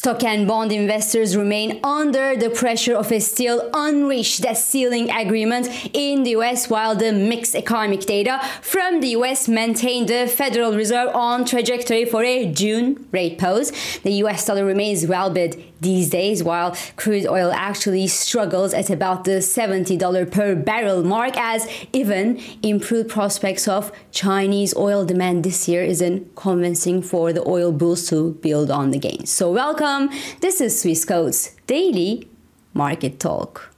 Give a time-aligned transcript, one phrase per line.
[0.00, 5.68] Stock and bond investors remain under the pressure of a still unreached debt ceiling agreement
[5.92, 11.14] in the US, while the mixed economic data from the US maintained the Federal Reserve
[11.14, 13.72] on trajectory for a June rate pause.
[14.02, 19.24] The US dollar remains well bid these days, while crude oil actually struggles at about
[19.24, 25.82] the $70 per barrel mark, as even improved prospects of Chinese oil demand this year
[25.82, 29.30] isn't convincing for the oil bulls to build on the gains.
[29.30, 30.10] So, welcome.
[30.40, 32.28] This is Swiss Swissquote's Daily
[32.74, 33.70] Market Talk.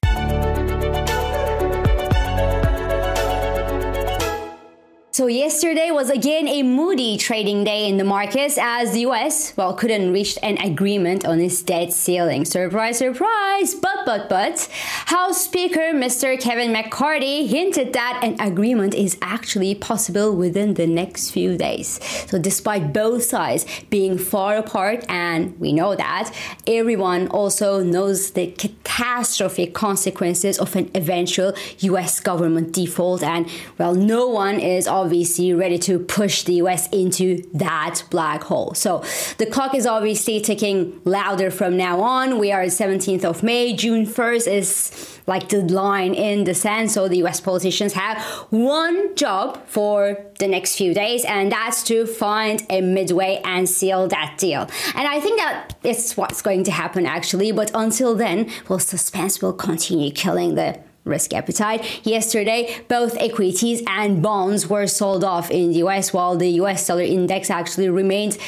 [5.15, 9.75] So yesterday was again a moody trading day in the markets as the US, well,
[9.75, 12.47] couldn't reach an agreement on its debt ceiling.
[12.47, 13.75] Surprise, surprise!
[13.75, 14.70] But, but, but,
[15.05, 16.41] House Speaker Mr.
[16.41, 22.01] Kevin McCarthy hinted that an agreement is actually possible within the next few days.
[22.31, 26.34] So despite both sides being far apart, and we know that,
[26.67, 34.27] everyone also knows the catastrophic consequences of an eventual US government default, and well, no
[34.27, 38.75] one is obviously ready to push the US into that black hole.
[38.75, 39.03] So
[39.39, 42.39] the clock is obviously ticking louder from now on.
[42.39, 43.75] We are 17th of May.
[43.75, 46.91] June 1st is like the line in the sand.
[46.91, 49.97] So the US politicians have one job for
[50.39, 54.62] the next few days, and that's to find a midway and seal that deal.
[54.95, 57.53] And I think that it's what's going to happen actually.
[57.53, 62.06] But until then, well, suspense will continue killing the risk appetite.
[62.06, 67.03] Yesterday, both equities and bonds were sold off in the US, while the US dollar
[67.03, 68.39] index actually remained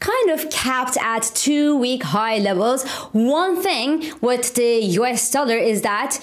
[0.00, 2.86] kind of capped at two week high levels.
[3.12, 6.18] One thing with the US dollar is that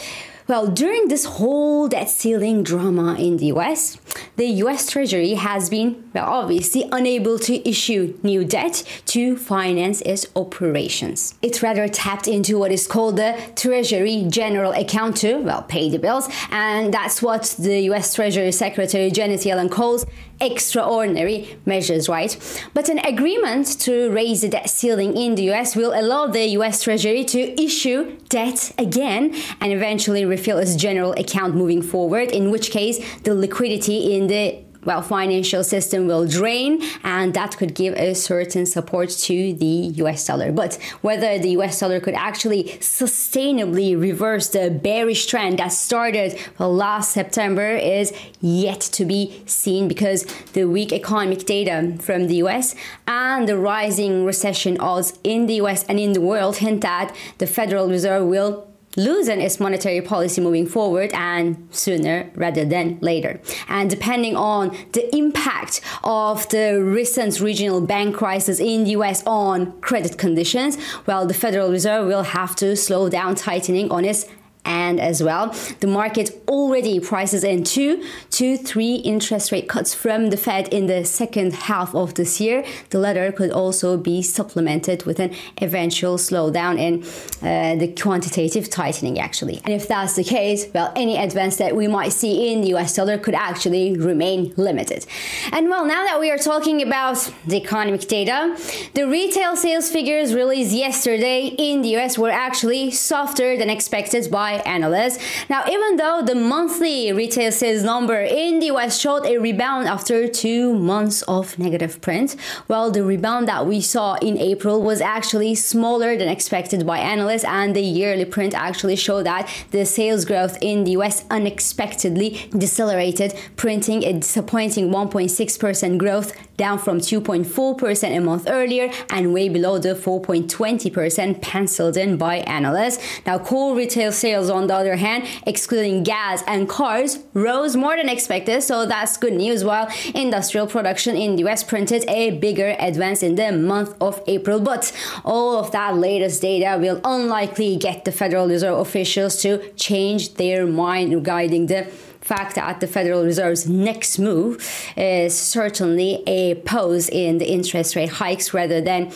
[0.49, 3.99] well, during this whole debt ceiling drama in the US,
[4.35, 10.25] the US Treasury has been well, obviously unable to issue new debt to finance its
[10.35, 11.35] operations.
[11.43, 15.99] It rather tapped into what is called the Treasury General Account to, well, pay the
[15.99, 20.07] bills, and that's what the US Treasury Secretary Janet Yellen calls
[20.41, 22.37] extraordinary measures, right?
[22.73, 26.83] But an agreement to raise the debt ceiling in the US will allow the US
[26.83, 32.71] Treasury to issue debt again and eventually refill its general account moving forward, in which
[32.71, 38.15] case the liquidity in the well, financial system will drain, and that could give a
[38.15, 40.53] certain support to the US dollar.
[40.53, 47.11] But whether the US dollar could actually sustainably reverse the bearish trend that started last
[47.11, 50.23] September is yet to be seen because
[50.53, 52.73] the weak economic data from the US
[53.05, 57.47] and the rising recession odds in the US and in the world hint that the
[57.47, 63.39] Federal Reserve will loosen its monetary policy moving forward and sooner rather than later.
[63.67, 69.79] And depending on the impact of the recent regional bank crisis in the US on
[69.81, 74.25] credit conditions, well, the Federal Reserve will have to slow down tightening on its
[74.65, 80.29] and as well the market already prices in two to three interest rate cuts from
[80.29, 82.65] the fed in the second half of this year.
[82.89, 87.03] The latter could also be supplemented with an eventual slowdown in
[87.41, 89.61] uh, the quantitative tightening actually.
[89.63, 92.95] And if that's the case well any advance that we might see in the us
[92.95, 95.05] dollar could actually remain limited.
[95.51, 98.55] And well now that we are talking about the economic data
[98.93, 104.48] the retail sales figures released yesterday in the us were actually softer than expected by
[104.49, 105.17] by analysts.
[105.49, 110.27] Now, even though the monthly retail sales number in the US showed a rebound after
[110.27, 112.35] two months of negative print,
[112.67, 117.43] well, the rebound that we saw in April was actually smaller than expected by analysts,
[117.43, 122.29] and the yearly print actually showed that the sales growth in the US unexpectedly
[122.63, 129.79] decelerated, printing a disappointing 1.6% growth down from 2.4% a month earlier and way below
[129.79, 132.99] the 4.20% penciled in by analysts.
[133.25, 138.09] Now, core retail sales, on the other hand, excluding gas and cars, rose more than
[138.09, 139.63] expected, so that's good news.
[139.63, 144.59] While industrial production in the US printed a bigger advance in the month of April,
[144.59, 144.91] but
[145.23, 150.67] all of that latest data will unlikely get the Federal Reserve officials to change their
[150.67, 151.87] mind regarding the
[152.21, 154.65] fact that the Federal Reserve's next move
[154.97, 159.11] is certainly a pause in the interest rate hikes rather than,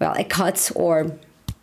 [0.00, 1.18] well, a cut or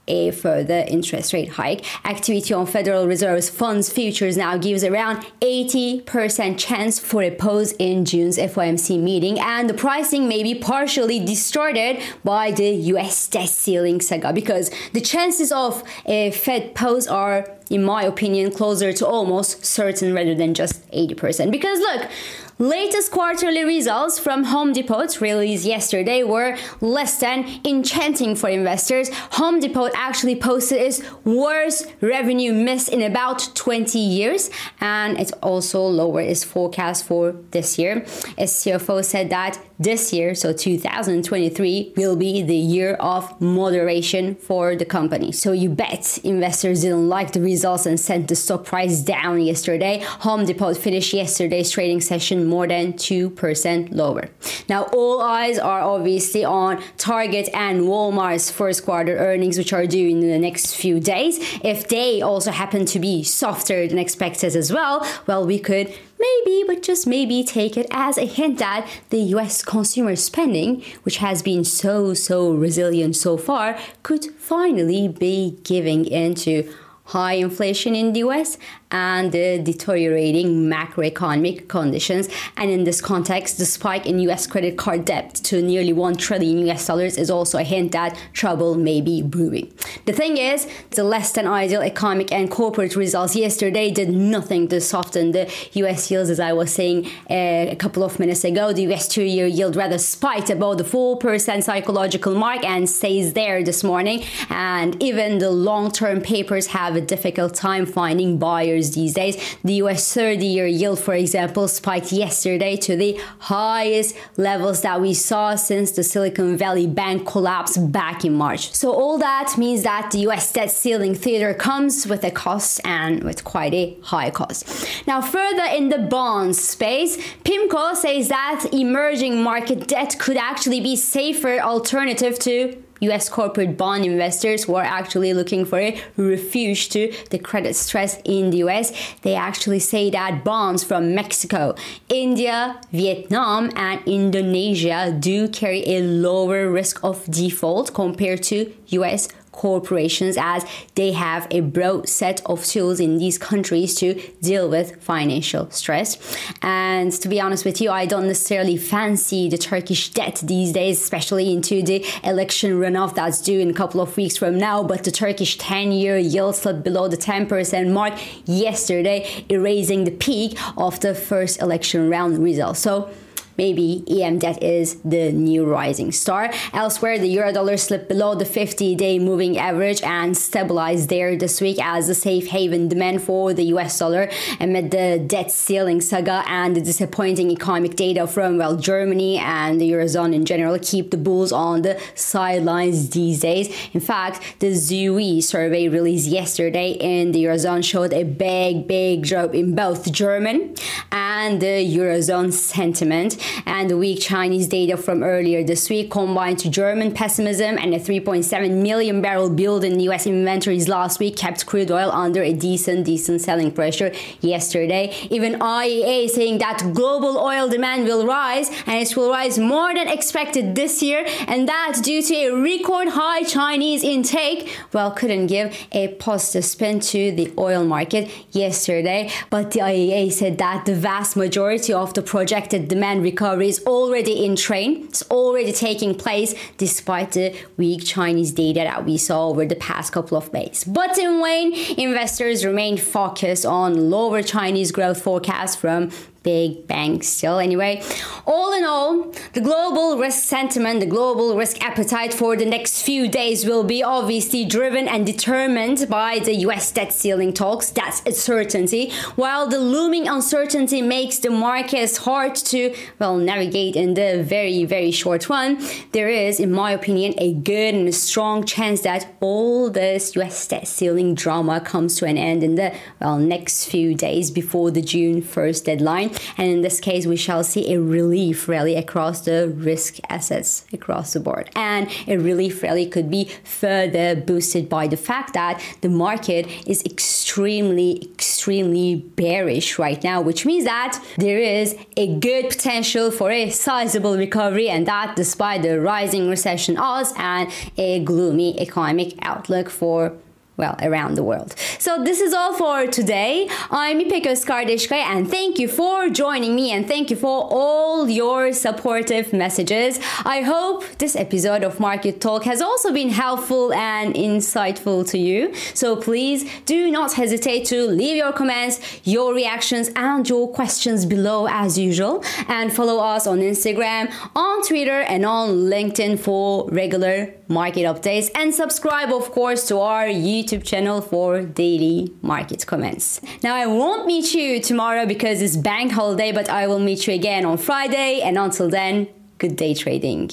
[0.08, 1.84] a further interest rate hike.
[2.06, 8.06] Activity on Federal Reserve's funds futures now gives around 80% chance for a pause in
[8.06, 14.02] June's FOMC meeting, and the pricing may be partially distorted by the US debt ceiling
[14.02, 19.66] saga because the chances of a Fed pause are in my opinion, closer to almost
[19.66, 21.52] certain rather than just 80%.
[21.52, 22.10] Because look,
[22.58, 29.10] Latest quarterly results from Home Depot released yesterday were less than enchanting for investors.
[29.32, 34.50] Home Depot actually posted its worst revenue miss in about 20 years,
[34.80, 38.06] and it also lowered its forecast for this year.
[38.38, 44.78] Its CFO said that this year, so 2023, will be the year of moderation for
[44.78, 45.34] the company.
[45.34, 50.02] So you bet investors didn't like the results and sent the stock price down yesterday.
[50.20, 54.30] Home Depot finished yesterday's trading session more than 2% lower.
[54.70, 60.10] Now, all eyes are obviously on Target and Walmart's first quarter earnings, which are due
[60.10, 61.40] in the next few days.
[61.64, 66.64] If they also happen to be softer than expected as well, well, we could maybe,
[66.68, 71.42] but just maybe take it as a hint that the US consumer spending, which has
[71.42, 76.72] been so, so resilient so far, could finally be giving into
[77.06, 78.58] high inflation in the US
[78.92, 82.30] and the deteriorating macroeconomic conditions.
[82.58, 86.66] And in this context, the spike in US credit card debt to nearly 1 trillion
[86.70, 89.74] US dollars is also a hint that trouble may be brewing.
[90.06, 94.80] The thing is, the less than ideal economic and corporate results yesterday did nothing to
[94.80, 98.72] soften the US yields, as I was saying uh, a couple of minutes ago.
[98.72, 103.64] The US two year yield rather spiked above the 4% psychological mark and stays there
[103.64, 104.24] this morning.
[104.50, 109.36] And even the long term papers have a difficult time finding buyers these days.
[109.64, 115.14] The US 30 year yield, for example, spiked yesterday to the highest levels that we
[115.14, 118.74] saw since the Silicon Valley Bank collapse back in March.
[118.74, 123.24] So, all that means that the US debt ceiling theater comes with a cost and
[123.24, 124.88] with quite a high cost.
[125.08, 130.96] Now, further in the bonds space, PIMCO says that emerging market debt could actually be
[130.96, 137.14] safer alternative to US corporate bond investors who are actually looking for a refuge to
[137.30, 138.92] the credit stress in the US.
[139.22, 141.76] They actually say that bonds from Mexico,
[142.10, 150.38] India, Vietnam, and Indonesia do carry a lower risk of default compared to US corporations
[150.40, 150.66] as
[150.96, 156.18] they have a broad set of tools in these countries to deal with financial stress.
[156.62, 161.02] And to be honest with you, I don't necessarily fancy the Turkish debt these days,
[161.02, 164.84] especially into the election runoff that's due in a couple of weeks from now.
[164.84, 168.14] But the Turkish 10 year yield slipped below the 10% mark
[168.46, 172.78] yesterday, erasing the peak of the first election round result.
[172.78, 173.10] So
[173.58, 176.52] maybe EM debt is the new rising star.
[176.74, 181.62] Elsewhere, the euro dollar slipped below the 50 day moving average and stabilized there this
[181.62, 184.30] week as a safe haven demand for the US dollar
[184.60, 189.90] amid the debt ceiling saga and the disappointing economic data from, well, Germany and the
[189.92, 193.68] Eurozone in general keep the bulls on the sidelines these days.
[193.94, 199.54] In fact, the ZEW survey released yesterday in the Eurozone showed a big, big drop
[199.54, 200.76] in both German
[201.12, 206.70] and the Eurozone sentiment and the weak Chinese data from earlier this week combined to
[206.70, 211.92] German pessimism and a 3.7 million barrel build in US inventories last week kept crude
[211.92, 214.12] oil under a decent, decent selling pressure
[214.42, 215.14] yesterday.
[215.30, 220.08] Even IEA saying that global oil demand will rise and it will rise more than
[220.08, 224.70] expected this year, and that due to a record high Chinese intake.
[224.94, 230.58] Well, couldn't give a positive spin to the oil market yesterday, but the IEA said
[230.58, 235.04] that the vast majority of the projected demand recovery is already in train.
[235.06, 240.14] It's already taking place despite the weak Chinese data that we saw over the past
[240.14, 240.86] couple of days.
[240.86, 246.12] But in Wayne, investors remain focused on lower Chinese growth forecasts from
[246.46, 247.58] big banks still.
[247.60, 248.02] Anyway,
[248.46, 253.28] all in all, the global risk sentiment, the global risk appetite for the next few
[253.28, 257.90] days will be obviously driven and determined by the US debt ceiling talks.
[257.90, 259.12] That's a certainty.
[259.36, 265.12] While the looming uncertainty makes the markets hard to, well, navigate in the very, very
[265.12, 269.90] short run, there is, in my opinion, a good and a strong chance that all
[269.90, 274.52] this US debt ceiling drama comes to an end in the, well, next few days
[274.52, 276.35] before the June 1st deadline.
[276.58, 281.34] And in this case, we shall see a relief rally across the risk assets across
[281.34, 281.70] the board.
[281.76, 287.04] And a relief rally could be further boosted by the fact that the market is
[287.04, 293.70] extremely, extremely bearish right now, which means that there is a good potential for a
[293.70, 300.34] sizable recovery, and that despite the rising recession odds and a gloomy economic outlook for
[300.78, 301.74] well, around the world.
[302.00, 303.70] So this is all for today.
[303.92, 308.74] I'm İpek Özkardeşkaya and thank you for joining me and thank you for all your
[308.74, 310.20] supportive messages.
[310.46, 315.74] I hope this episode of Market Talk has also been helpful and insightful to you.
[315.94, 321.68] So please do not hesitate to leave your comments, your reactions and your questions below
[321.70, 328.02] as usual and follow us on Instagram, on Twitter and on LinkedIn for regular market
[328.02, 333.40] updates and subscribe of course to our YouTube YouTube channel for daily market comments.
[333.64, 337.34] Now, I won't meet you tomorrow because it's bank holiday, but I will meet you
[337.34, 338.42] again on Friday.
[338.42, 340.52] And until then, good day trading.